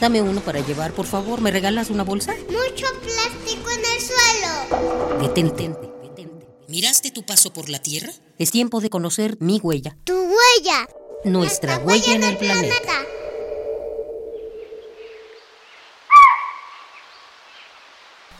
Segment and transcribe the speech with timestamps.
[0.00, 1.40] Dame uno para llevar, por favor.
[1.40, 2.32] ¿Me regalas una bolsa?
[2.46, 5.20] Mucho plástico en el suelo.
[5.20, 5.68] Detente,
[6.02, 6.46] detente.
[6.68, 8.12] ¿Miraste tu paso por la Tierra?
[8.38, 9.96] Es tiempo de conocer mi huella.
[10.04, 10.88] Tu huella.
[11.24, 12.92] Nuestra huella en el planeta.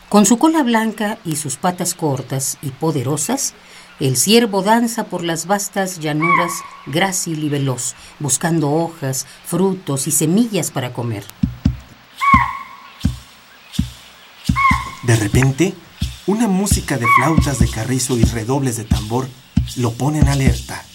[0.07, 3.53] Con su cola blanca y sus patas cortas y poderosas,
[3.99, 6.51] el ciervo danza por las vastas llanuras
[6.87, 11.25] grácil y veloz, buscando hojas, frutos y semillas para comer.
[15.09, 15.73] De repente,
[16.27, 19.27] una música de flautas de carrizo y redobles de tambor
[19.75, 20.85] lo ponen alerta.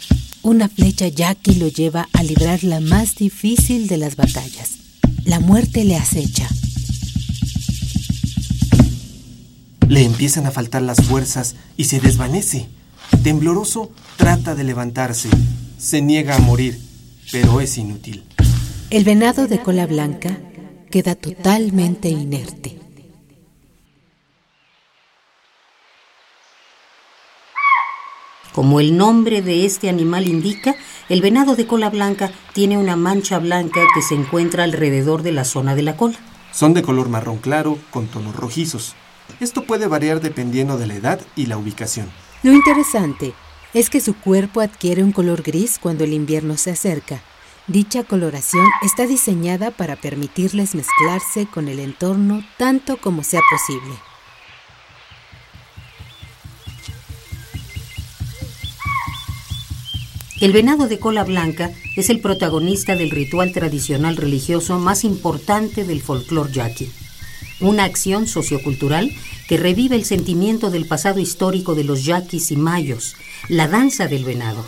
[0.42, 4.74] Una flecha yaqui lo lleva a librar la más difícil de las batallas.
[5.24, 6.48] La muerte le acecha.
[9.88, 12.68] Le empiezan a faltar las fuerzas y se desvanece.
[13.24, 15.28] Tembloroso trata de levantarse.
[15.76, 16.78] Se niega a morir,
[17.32, 18.22] pero es inútil.
[18.90, 20.38] El venado de cola blanca
[20.88, 22.83] queda totalmente inerte.
[28.54, 30.76] Como el nombre de este animal indica,
[31.08, 35.44] el venado de cola blanca tiene una mancha blanca que se encuentra alrededor de la
[35.44, 36.16] zona de la cola.
[36.52, 38.94] Son de color marrón claro con tonos rojizos.
[39.40, 42.08] Esto puede variar dependiendo de la edad y la ubicación.
[42.44, 43.34] Lo interesante
[43.72, 47.24] es que su cuerpo adquiere un color gris cuando el invierno se acerca.
[47.66, 53.96] Dicha coloración está diseñada para permitirles mezclarse con el entorno tanto como sea posible.
[60.44, 66.02] El venado de cola blanca es el protagonista del ritual tradicional religioso más importante del
[66.02, 66.92] folclore yaqui.
[67.62, 69.10] Una acción sociocultural
[69.48, 73.16] que revive el sentimiento del pasado histórico de los yaquis y mayos,
[73.48, 74.62] la danza del venado.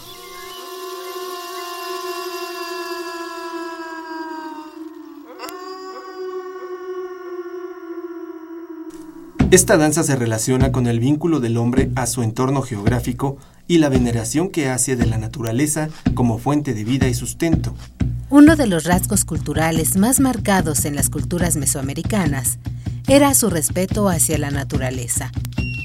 [9.51, 13.37] Esta danza se relaciona con el vínculo del hombre a su entorno geográfico
[13.69, 17.75] y la veneración que hace de la naturaleza como fuente de vida y sustento.
[18.29, 22.59] Uno de los rasgos culturales más marcados en las culturas mesoamericanas
[23.07, 25.31] era su respeto hacia la naturaleza.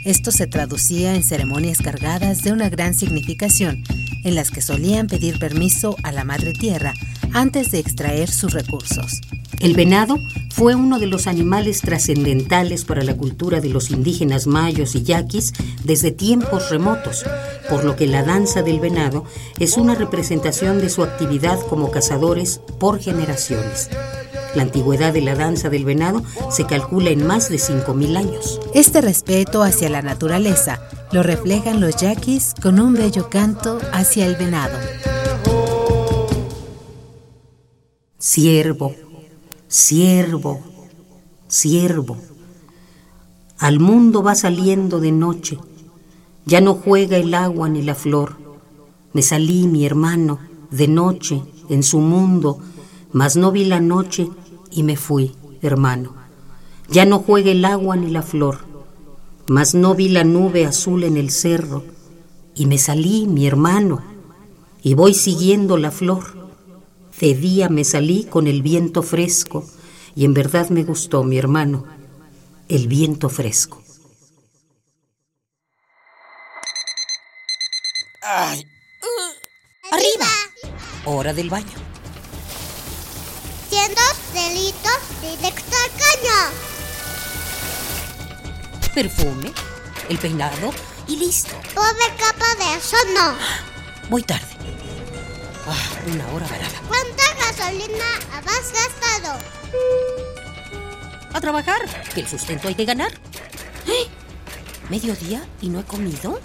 [0.05, 3.83] Esto se traducía en ceremonias cargadas de una gran significación,
[4.23, 6.93] en las que solían pedir permiso a la Madre Tierra
[7.33, 9.21] antes de extraer sus recursos.
[9.59, 10.17] El venado
[10.49, 15.53] fue uno de los animales trascendentales para la cultura de los indígenas mayos y yaquis
[15.83, 17.23] desde tiempos remotos,
[17.69, 19.25] por lo que la danza del venado
[19.59, 23.89] es una representación de su actividad como cazadores por generaciones.
[24.55, 28.59] La antigüedad de la danza del venado se calcula en más de 5.000 años.
[28.73, 30.81] Este respeto hacia la naturaleza
[31.11, 34.77] lo reflejan los yaquis con un bello canto hacia el venado.
[38.23, 38.93] Siervo,
[39.67, 40.59] siervo,
[41.47, 42.17] siervo.
[43.57, 45.57] Al mundo va saliendo de noche,
[46.45, 48.35] ya no juega el agua ni la flor.
[49.13, 50.37] Me salí, mi hermano,
[50.69, 52.59] de noche, en su mundo,
[53.11, 54.29] mas no vi la noche
[54.69, 55.31] y me fui,
[55.63, 56.13] hermano.
[56.91, 58.59] Ya no juega el agua ni la flor,
[59.47, 61.83] mas no vi la nube azul en el cerro
[62.53, 64.03] y me salí, mi hermano,
[64.83, 66.50] y voy siguiendo la flor.
[67.21, 69.63] De día me salí con el viento fresco
[70.15, 71.85] y en verdad me gustó, mi hermano,
[72.67, 73.83] el viento fresco.
[78.23, 78.65] Ay.
[79.91, 80.25] Arriba.
[81.05, 81.77] Hora del baño.
[83.69, 84.01] Siendo
[84.33, 86.39] delitos directo al caño.
[88.95, 89.53] Perfume,
[90.09, 90.73] el peinado
[91.07, 91.53] y listo.
[91.75, 93.35] Pobre capa de eso no.
[94.09, 94.50] Voy tarde.
[95.73, 96.81] Ah, una hora varada.
[96.85, 98.03] ¿Cuánta gasolina
[98.45, 99.39] has gastado?
[101.33, 101.81] A trabajar,
[102.13, 103.13] que el sustento hay que ganar.
[103.87, 104.07] ¡Eh!
[104.89, 106.41] ¿Mediodía y no he comido?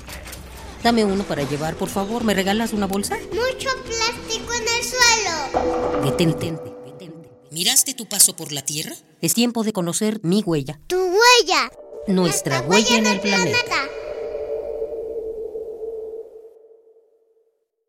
[0.85, 2.23] Dame uno para llevar, por favor.
[2.23, 3.17] ¿Me regalas una bolsa?
[3.33, 6.05] Mucho plástico en el suelo.
[6.05, 6.53] Detente,
[6.85, 7.29] detente.
[7.51, 8.95] ¿Miraste tu paso por la Tierra?
[9.21, 10.79] Es tiempo de conocer mi huella.
[10.87, 11.73] Tu huella.
[12.07, 13.89] Nuestra, huella, en el planeta.